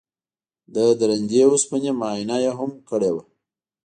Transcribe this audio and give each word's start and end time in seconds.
د 0.75 0.77
درندې 0.99 1.43
وسپنې 1.51 1.91
معاینه 1.99 2.37
یې 2.43 2.51
هم 2.59 2.71
کړې 2.89 3.11
وه 3.15 3.23